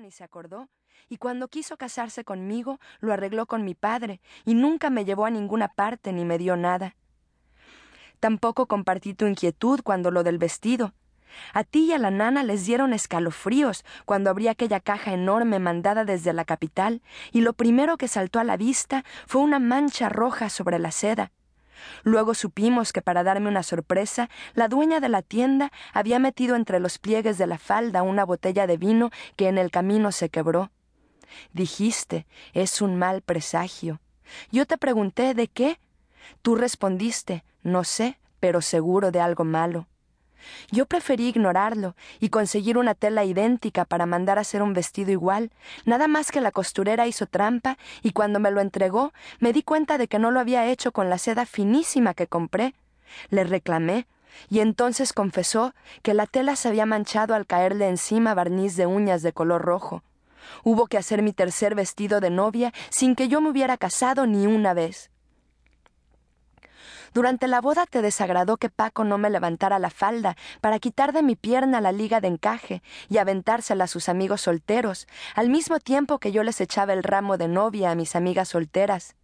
ni 0.00 0.10
se 0.10 0.24
acordó, 0.24 0.68
y 1.08 1.18
cuando 1.18 1.46
quiso 1.48 1.76
casarse 1.76 2.24
conmigo, 2.24 2.80
lo 3.00 3.12
arregló 3.12 3.46
con 3.46 3.64
mi 3.64 3.74
padre, 3.74 4.20
y 4.44 4.54
nunca 4.54 4.90
me 4.90 5.04
llevó 5.04 5.24
a 5.24 5.30
ninguna 5.30 5.68
parte 5.68 6.12
ni 6.12 6.24
me 6.24 6.36
dio 6.36 6.56
nada. 6.56 6.96
Tampoco 8.18 8.66
compartí 8.66 9.14
tu 9.14 9.26
inquietud 9.26 9.80
cuando 9.84 10.10
lo 10.10 10.24
del 10.24 10.38
vestido. 10.38 10.94
A 11.54 11.64
ti 11.64 11.86
y 11.86 11.92
a 11.92 11.98
la 11.98 12.10
nana 12.10 12.42
les 12.42 12.66
dieron 12.66 12.92
escalofríos 12.92 13.84
cuando 14.04 14.30
abrí 14.30 14.48
aquella 14.48 14.80
caja 14.80 15.12
enorme 15.12 15.58
mandada 15.58 16.04
desde 16.04 16.32
la 16.32 16.44
capital, 16.44 17.00
y 17.30 17.40
lo 17.40 17.52
primero 17.52 17.96
que 17.96 18.08
saltó 18.08 18.40
a 18.40 18.44
la 18.44 18.56
vista 18.56 19.04
fue 19.26 19.42
una 19.42 19.58
mancha 19.58 20.08
roja 20.08 20.50
sobre 20.50 20.78
la 20.78 20.90
seda. 20.90 21.30
Luego 22.02 22.34
supimos 22.34 22.92
que 22.92 23.02
para 23.02 23.22
darme 23.22 23.48
una 23.48 23.62
sorpresa, 23.62 24.28
la 24.54 24.68
dueña 24.68 25.00
de 25.00 25.08
la 25.08 25.22
tienda 25.22 25.72
había 25.92 26.18
metido 26.18 26.56
entre 26.56 26.80
los 26.80 26.98
pliegues 26.98 27.38
de 27.38 27.46
la 27.46 27.58
falda 27.58 28.02
una 28.02 28.24
botella 28.24 28.66
de 28.66 28.76
vino 28.76 29.10
que 29.36 29.48
en 29.48 29.58
el 29.58 29.70
camino 29.70 30.12
se 30.12 30.28
quebró. 30.28 30.70
Dijiste, 31.52 32.26
es 32.52 32.80
un 32.80 32.96
mal 32.96 33.22
presagio. 33.22 34.00
Yo 34.50 34.66
te 34.66 34.78
pregunté 34.78 35.34
de 35.34 35.48
qué. 35.48 35.78
Tú 36.42 36.54
respondiste, 36.54 37.44
no 37.62 37.84
sé, 37.84 38.18
pero 38.40 38.60
seguro 38.60 39.10
de 39.10 39.20
algo 39.20 39.44
malo. 39.44 39.86
Yo 40.70 40.86
preferí 40.86 41.28
ignorarlo 41.28 41.94
y 42.20 42.28
conseguir 42.28 42.78
una 42.78 42.94
tela 42.94 43.24
idéntica 43.24 43.84
para 43.84 44.06
mandar 44.06 44.38
a 44.38 44.42
hacer 44.42 44.62
un 44.62 44.72
vestido 44.72 45.10
igual, 45.10 45.50
nada 45.84 46.08
más 46.08 46.30
que 46.30 46.40
la 46.40 46.50
costurera 46.50 47.06
hizo 47.06 47.26
trampa 47.26 47.78
y 48.02 48.12
cuando 48.12 48.40
me 48.40 48.50
lo 48.50 48.60
entregó 48.60 49.12
me 49.40 49.52
di 49.52 49.62
cuenta 49.62 49.98
de 49.98 50.08
que 50.08 50.18
no 50.18 50.30
lo 50.30 50.40
había 50.40 50.66
hecho 50.66 50.92
con 50.92 51.10
la 51.10 51.18
seda 51.18 51.46
finísima 51.46 52.14
que 52.14 52.26
compré. 52.26 52.74
Le 53.30 53.44
reclamé 53.44 54.06
y 54.50 54.60
entonces 54.60 55.12
confesó 55.12 55.74
que 56.02 56.14
la 56.14 56.26
tela 56.26 56.56
se 56.56 56.68
había 56.68 56.86
manchado 56.86 57.34
al 57.34 57.46
caerle 57.46 57.88
encima 57.88 58.34
barniz 58.34 58.76
de 58.76 58.86
uñas 58.86 59.22
de 59.22 59.32
color 59.32 59.62
rojo. 59.62 60.02
Hubo 60.64 60.86
que 60.86 60.98
hacer 60.98 61.22
mi 61.22 61.32
tercer 61.32 61.74
vestido 61.74 62.20
de 62.20 62.30
novia 62.30 62.72
sin 62.90 63.14
que 63.14 63.28
yo 63.28 63.40
me 63.40 63.50
hubiera 63.50 63.76
casado 63.76 64.26
ni 64.26 64.46
una 64.46 64.74
vez. 64.74 65.10
Durante 67.14 67.46
la 67.46 67.60
boda 67.60 67.84
te 67.86 68.00
desagradó 68.00 68.56
que 68.56 68.70
Paco 68.70 69.04
no 69.04 69.18
me 69.18 69.28
levantara 69.28 69.78
la 69.78 69.90
falda 69.90 70.36
para 70.60 70.78
quitar 70.78 71.12
de 71.12 71.22
mi 71.22 71.36
pierna 71.36 71.80
la 71.80 71.92
liga 71.92 72.20
de 72.20 72.28
encaje 72.28 72.82
y 73.08 73.18
aventársela 73.18 73.84
a 73.84 73.88
sus 73.88 74.08
amigos 74.08 74.42
solteros, 74.42 75.06
al 75.34 75.50
mismo 75.50 75.78
tiempo 75.78 76.18
que 76.18 76.32
yo 76.32 76.42
les 76.42 76.60
echaba 76.60 76.92
el 76.92 77.02
ramo 77.02 77.36
de 77.36 77.48
novia 77.48 77.90
a 77.90 77.94
mis 77.94 78.16
amigas 78.16 78.48
solteras. 78.48 79.14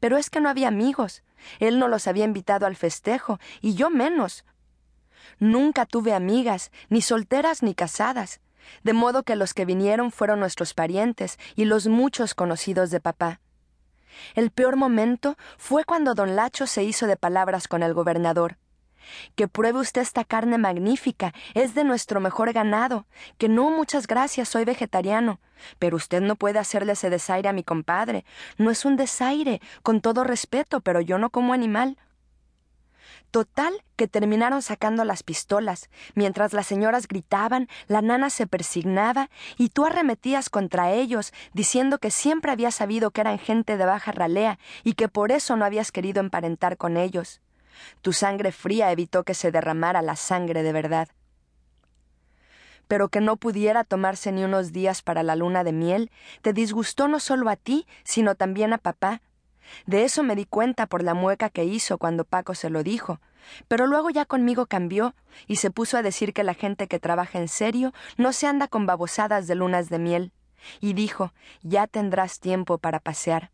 Pero 0.00 0.16
es 0.16 0.30
que 0.30 0.40
no 0.40 0.48
había 0.48 0.68
amigos. 0.68 1.22
Él 1.60 1.78
no 1.78 1.86
los 1.86 2.08
había 2.08 2.24
invitado 2.24 2.66
al 2.66 2.74
festejo, 2.74 3.38
y 3.60 3.74
yo 3.74 3.90
menos. 3.90 4.44
Nunca 5.38 5.86
tuve 5.86 6.14
amigas, 6.14 6.72
ni 6.88 7.00
solteras 7.02 7.62
ni 7.62 7.74
casadas, 7.74 8.40
de 8.82 8.92
modo 8.92 9.22
que 9.22 9.36
los 9.36 9.54
que 9.54 9.64
vinieron 9.64 10.10
fueron 10.10 10.40
nuestros 10.40 10.74
parientes 10.74 11.38
y 11.54 11.64
los 11.64 11.86
muchos 11.86 12.34
conocidos 12.34 12.90
de 12.90 13.00
papá. 13.00 13.40
El 14.34 14.50
peor 14.50 14.76
momento 14.76 15.36
fue 15.56 15.84
cuando 15.84 16.14
don 16.14 16.36
Lacho 16.36 16.66
se 16.66 16.84
hizo 16.84 17.06
de 17.06 17.16
palabras 17.16 17.68
con 17.68 17.82
el 17.82 17.94
gobernador. 17.94 18.58
Que 19.36 19.48
pruebe 19.48 19.78
usted 19.78 20.02
esta 20.02 20.24
carne 20.24 20.58
magnífica, 20.58 21.32
es 21.54 21.74
de 21.74 21.84
nuestro 21.84 22.20
mejor 22.20 22.52
ganado. 22.52 23.06
Que 23.38 23.48
no, 23.48 23.70
muchas 23.70 24.06
gracias, 24.06 24.48
soy 24.48 24.64
vegetariano. 24.64 25.40
Pero 25.78 25.96
usted 25.96 26.20
no 26.20 26.36
puede 26.36 26.58
hacerle 26.58 26.92
ese 26.92 27.10
desaire 27.10 27.48
a 27.48 27.52
mi 27.52 27.64
compadre. 27.64 28.24
No 28.58 28.70
es 28.70 28.84
un 28.84 28.96
desaire, 28.96 29.60
con 29.82 30.00
todo 30.00 30.24
respeto, 30.24 30.80
pero 30.80 31.00
yo 31.00 31.18
no 31.18 31.30
como 31.30 31.52
animal. 31.52 31.96
Total 33.30 33.84
que 33.96 34.08
terminaron 34.08 34.62
sacando 34.62 35.04
las 35.04 35.22
pistolas. 35.22 35.90
Mientras 36.14 36.54
las 36.54 36.66
señoras 36.66 37.06
gritaban, 37.06 37.68
la 37.86 38.00
nana 38.00 38.30
se 38.30 38.46
persignaba 38.46 39.28
y 39.58 39.68
tú 39.68 39.84
arremetías 39.84 40.48
contra 40.48 40.92
ellos, 40.92 41.32
diciendo 41.52 41.98
que 41.98 42.10
siempre 42.10 42.52
habías 42.52 42.76
sabido 42.76 43.10
que 43.10 43.20
eran 43.20 43.38
gente 43.38 43.76
de 43.76 43.84
baja 43.84 44.12
ralea 44.12 44.58
y 44.82 44.94
que 44.94 45.08
por 45.08 45.30
eso 45.30 45.56
no 45.56 45.66
habías 45.66 45.92
querido 45.92 46.20
emparentar 46.20 46.78
con 46.78 46.96
ellos. 46.96 47.42
Tu 48.00 48.12
sangre 48.12 48.50
fría 48.50 48.90
evitó 48.92 49.24
que 49.24 49.34
se 49.34 49.52
derramara 49.52 50.00
la 50.00 50.16
sangre 50.16 50.62
de 50.62 50.72
verdad. 50.72 51.08
Pero 52.88 53.10
que 53.10 53.20
no 53.20 53.36
pudiera 53.36 53.84
tomarse 53.84 54.32
ni 54.32 54.44
unos 54.44 54.72
días 54.72 55.02
para 55.02 55.22
la 55.22 55.36
luna 55.36 55.62
de 55.62 55.72
miel, 55.72 56.10
te 56.40 56.54
disgustó 56.54 57.06
no 57.08 57.20
solo 57.20 57.50
a 57.50 57.56
ti, 57.56 57.86
sino 58.02 58.34
también 58.34 58.72
a 58.72 58.78
papá, 58.78 59.20
de 59.86 60.04
eso 60.04 60.22
me 60.22 60.36
di 60.36 60.44
cuenta 60.44 60.86
por 60.86 61.02
la 61.02 61.14
mueca 61.14 61.50
que 61.50 61.64
hizo 61.64 61.98
cuando 61.98 62.24
Paco 62.24 62.54
se 62.54 62.70
lo 62.70 62.82
dijo, 62.82 63.20
pero 63.68 63.86
luego 63.86 64.10
ya 64.10 64.24
conmigo 64.24 64.66
cambió 64.66 65.14
y 65.46 65.56
se 65.56 65.70
puso 65.70 65.96
a 65.96 66.02
decir 66.02 66.32
que 66.32 66.44
la 66.44 66.54
gente 66.54 66.88
que 66.88 66.98
trabaja 66.98 67.38
en 67.38 67.48
serio 67.48 67.92
no 68.16 68.32
se 68.32 68.46
anda 68.46 68.68
con 68.68 68.86
babosadas 68.86 69.46
de 69.46 69.54
lunas 69.54 69.88
de 69.88 69.98
miel, 69.98 70.32
y 70.80 70.92
dijo 70.92 71.32
ya 71.62 71.86
tendrás 71.86 72.40
tiempo 72.40 72.78
para 72.78 73.00
pasear. 73.00 73.50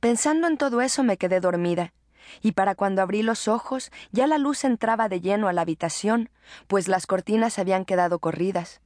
Pensando 0.00 0.46
en 0.46 0.58
todo 0.58 0.80
eso 0.80 1.02
me 1.02 1.16
quedé 1.16 1.40
dormida, 1.40 1.92
y 2.42 2.52
para 2.52 2.74
cuando 2.74 3.02
abrí 3.02 3.22
los 3.22 3.48
ojos 3.48 3.90
ya 4.12 4.26
la 4.26 4.38
luz 4.38 4.64
entraba 4.64 5.08
de 5.08 5.20
lleno 5.20 5.48
a 5.48 5.52
la 5.52 5.62
habitación, 5.62 6.30
pues 6.66 6.88
las 6.88 7.06
cortinas 7.06 7.58
habían 7.58 7.84
quedado 7.84 8.18
corridas. 8.18 8.80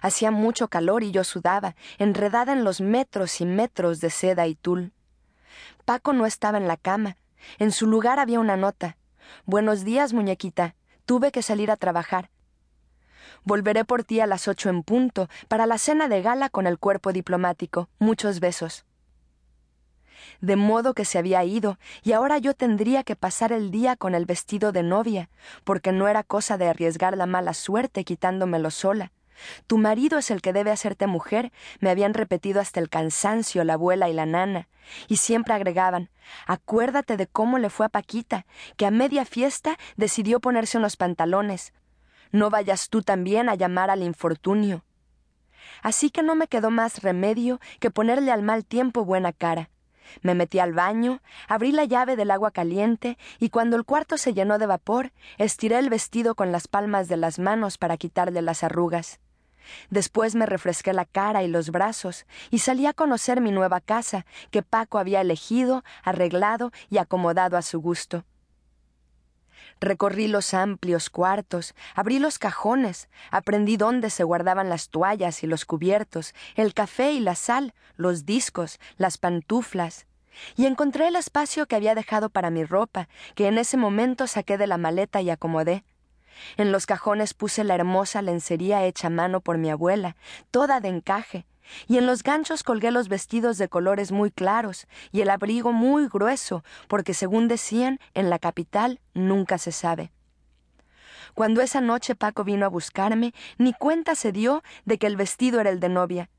Hacía 0.00 0.30
mucho 0.30 0.68
calor 0.68 1.02
y 1.02 1.10
yo 1.10 1.24
sudaba, 1.24 1.74
enredada 1.98 2.52
en 2.52 2.62
los 2.62 2.80
metros 2.80 3.40
y 3.40 3.46
metros 3.46 4.00
de 4.00 4.10
seda 4.10 4.46
y 4.46 4.54
tul. 4.54 4.92
Paco 5.84 6.12
no 6.12 6.26
estaba 6.26 6.58
en 6.58 6.68
la 6.68 6.76
cama. 6.76 7.16
En 7.58 7.72
su 7.72 7.86
lugar 7.86 8.18
había 8.18 8.40
una 8.40 8.56
nota. 8.56 8.96
Buenos 9.44 9.84
días, 9.84 10.12
muñequita. 10.12 10.74
Tuve 11.06 11.32
que 11.32 11.42
salir 11.42 11.70
a 11.70 11.76
trabajar. 11.76 12.30
Volveré 13.44 13.84
por 13.84 14.04
ti 14.04 14.20
a 14.20 14.26
las 14.26 14.46
ocho 14.46 14.70
en 14.70 14.82
punto, 14.82 15.28
para 15.48 15.66
la 15.66 15.78
cena 15.78 16.08
de 16.08 16.22
gala 16.22 16.48
con 16.48 16.66
el 16.66 16.78
cuerpo 16.78 17.12
diplomático. 17.12 17.88
Muchos 17.98 18.40
besos. 18.40 18.84
De 20.40 20.56
modo 20.56 20.94
que 20.94 21.04
se 21.04 21.18
había 21.18 21.44
ido, 21.44 21.78
y 22.04 22.12
ahora 22.12 22.38
yo 22.38 22.54
tendría 22.54 23.02
que 23.02 23.16
pasar 23.16 23.52
el 23.52 23.70
día 23.70 23.96
con 23.96 24.14
el 24.14 24.26
vestido 24.26 24.70
de 24.70 24.82
novia, 24.82 25.28
porque 25.64 25.92
no 25.92 26.08
era 26.08 26.22
cosa 26.22 26.56
de 26.58 26.68
arriesgar 26.68 27.16
la 27.16 27.26
mala 27.26 27.54
suerte 27.54 28.04
quitándomelo 28.04 28.70
sola. 28.70 29.12
Tu 29.66 29.78
marido 29.78 30.18
es 30.18 30.30
el 30.30 30.42
que 30.42 30.52
debe 30.52 30.70
hacerte 30.70 31.06
mujer, 31.06 31.52
me 31.80 31.90
habían 31.90 32.14
repetido 32.14 32.60
hasta 32.60 32.80
el 32.80 32.88
cansancio 32.88 33.64
la 33.64 33.74
abuela 33.74 34.08
y 34.08 34.12
la 34.12 34.26
nana, 34.26 34.68
y 35.08 35.16
siempre 35.16 35.54
agregaban 35.54 36.10
acuérdate 36.46 37.16
de 37.16 37.26
cómo 37.26 37.58
le 37.58 37.70
fue 37.70 37.86
a 37.86 37.88
Paquita, 37.88 38.46
que 38.76 38.86
a 38.86 38.90
media 38.90 39.24
fiesta 39.24 39.78
decidió 39.96 40.40
ponerse 40.40 40.78
unos 40.78 40.96
pantalones. 40.96 41.72
No 42.30 42.50
vayas 42.50 42.88
tú 42.88 43.02
también 43.02 43.48
a 43.48 43.54
llamar 43.54 43.90
al 43.90 44.02
infortunio. 44.02 44.84
Así 45.82 46.10
que 46.10 46.22
no 46.22 46.34
me 46.34 46.48
quedó 46.48 46.70
más 46.70 47.02
remedio 47.02 47.60
que 47.80 47.90
ponerle 47.90 48.30
al 48.30 48.42
mal 48.42 48.64
tiempo 48.64 49.04
buena 49.04 49.32
cara. 49.32 49.68
Me 50.22 50.34
metí 50.34 50.58
al 50.58 50.72
baño, 50.72 51.20
abrí 51.48 51.72
la 51.72 51.84
llave 51.84 52.16
del 52.16 52.30
agua 52.30 52.50
caliente 52.50 53.18
y 53.38 53.50
cuando 53.50 53.76
el 53.76 53.84
cuarto 53.84 54.18
se 54.18 54.34
llenó 54.34 54.58
de 54.58 54.66
vapor, 54.66 55.12
estiré 55.38 55.78
el 55.78 55.90
vestido 55.90 56.34
con 56.34 56.52
las 56.52 56.68
palmas 56.68 57.08
de 57.08 57.16
las 57.16 57.38
manos 57.38 57.78
para 57.78 57.96
quitarle 57.96 58.42
las 58.42 58.62
arrugas. 58.64 59.20
Después 59.90 60.34
me 60.34 60.46
refresqué 60.46 60.92
la 60.92 61.04
cara 61.04 61.42
y 61.42 61.48
los 61.48 61.70
brazos 61.70 62.26
y 62.50 62.58
salí 62.58 62.86
a 62.86 62.92
conocer 62.92 63.40
mi 63.40 63.50
nueva 63.50 63.80
casa 63.80 64.26
que 64.50 64.62
Paco 64.62 64.98
había 64.98 65.20
elegido, 65.20 65.84
arreglado 66.02 66.72
y 66.90 66.98
acomodado 66.98 67.56
a 67.56 67.62
su 67.62 67.80
gusto. 67.80 68.24
Recorrí 69.82 70.28
los 70.28 70.54
amplios 70.54 71.10
cuartos, 71.10 71.74
abrí 71.96 72.20
los 72.20 72.38
cajones, 72.38 73.08
aprendí 73.32 73.76
dónde 73.76 74.10
se 74.10 74.22
guardaban 74.22 74.68
las 74.68 74.90
toallas 74.90 75.42
y 75.42 75.48
los 75.48 75.64
cubiertos, 75.64 76.36
el 76.54 76.72
café 76.72 77.10
y 77.10 77.18
la 77.18 77.34
sal, 77.34 77.74
los 77.96 78.24
discos, 78.24 78.78
las 78.96 79.18
pantuflas, 79.18 80.06
y 80.54 80.66
encontré 80.66 81.08
el 81.08 81.16
espacio 81.16 81.66
que 81.66 81.74
había 81.74 81.96
dejado 81.96 82.30
para 82.30 82.50
mi 82.50 82.62
ropa, 82.62 83.08
que 83.34 83.48
en 83.48 83.58
ese 83.58 83.76
momento 83.76 84.28
saqué 84.28 84.56
de 84.56 84.68
la 84.68 84.78
maleta 84.78 85.20
y 85.20 85.30
acomodé. 85.30 85.82
En 86.56 86.70
los 86.70 86.86
cajones 86.86 87.34
puse 87.34 87.64
la 87.64 87.74
hermosa 87.74 88.22
lencería 88.22 88.84
hecha 88.84 89.08
a 89.08 89.10
mano 89.10 89.40
por 89.40 89.58
mi 89.58 89.68
abuela, 89.68 90.14
toda 90.52 90.78
de 90.78 90.90
encaje, 90.90 91.44
y 91.86 91.98
en 91.98 92.06
los 92.06 92.22
ganchos 92.22 92.62
colgué 92.62 92.90
los 92.90 93.08
vestidos 93.08 93.58
de 93.58 93.68
colores 93.68 94.12
muy 94.12 94.30
claros 94.30 94.86
y 95.10 95.20
el 95.20 95.30
abrigo 95.30 95.72
muy 95.72 96.08
grueso, 96.08 96.64
porque 96.88 97.14
según 97.14 97.48
decían, 97.48 97.98
en 98.14 98.30
la 98.30 98.38
capital 98.38 99.00
nunca 99.14 99.58
se 99.58 99.72
sabe. 99.72 100.12
Cuando 101.34 101.62
esa 101.62 101.80
noche 101.80 102.14
Paco 102.14 102.44
vino 102.44 102.66
a 102.66 102.68
buscarme, 102.68 103.32
ni 103.58 103.72
cuenta 103.72 104.14
se 104.14 104.32
dio 104.32 104.62
de 104.84 104.98
que 104.98 105.06
el 105.06 105.16
vestido 105.16 105.60
era 105.60 105.70
el 105.70 105.80
de 105.80 105.88
novia. 105.88 106.30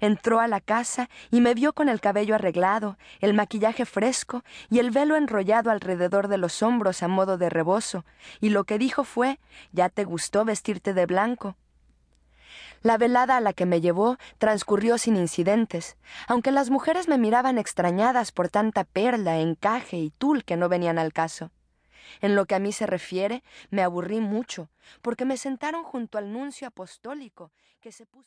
Entró 0.00 0.40
a 0.40 0.48
la 0.48 0.60
casa 0.60 1.08
y 1.30 1.40
me 1.40 1.54
vio 1.54 1.72
con 1.72 1.88
el 1.88 2.00
cabello 2.00 2.34
arreglado, 2.34 2.98
el 3.20 3.32
maquillaje 3.34 3.86
fresco 3.86 4.44
y 4.68 4.78
el 4.78 4.90
velo 4.90 5.16
enrollado 5.16 5.70
alrededor 5.70 6.28
de 6.28 6.38
los 6.38 6.62
hombros 6.62 7.02
a 7.02 7.08
modo 7.08 7.38
de 7.38 7.48
rebozo, 7.48 8.04
y 8.40 8.50
lo 8.50 8.64
que 8.64 8.78
dijo 8.78 9.04
fue 9.04 9.38
Ya 9.72 9.88
te 9.88 10.04
gustó 10.04 10.44
vestirte 10.44 10.94
de 10.94 11.06
blanco. 11.06 11.56
La 12.82 12.98
velada 12.98 13.36
a 13.36 13.40
la 13.40 13.52
que 13.52 13.66
me 13.66 13.80
llevó 13.80 14.16
transcurrió 14.38 14.98
sin 14.98 15.16
incidentes, 15.16 15.96
aunque 16.26 16.50
las 16.50 16.70
mujeres 16.70 17.08
me 17.08 17.18
miraban 17.18 17.58
extrañadas 17.58 18.32
por 18.32 18.48
tanta 18.48 18.84
perla, 18.84 19.38
encaje 19.38 19.96
y 19.98 20.10
tul 20.10 20.44
que 20.44 20.56
no 20.56 20.68
venían 20.68 20.98
al 20.98 21.12
caso. 21.12 21.50
En 22.20 22.34
lo 22.34 22.46
que 22.46 22.54
a 22.54 22.58
mí 22.58 22.72
se 22.72 22.86
refiere, 22.86 23.42
me 23.70 23.82
aburrí 23.82 24.20
mucho, 24.20 24.68
porque 25.02 25.24
me 25.24 25.36
sentaron 25.36 25.84
junto 25.84 26.18
al 26.18 26.32
nuncio 26.32 26.66
apostólico, 26.66 27.52
que 27.80 27.92
se 27.92 28.04
puso 28.04 28.18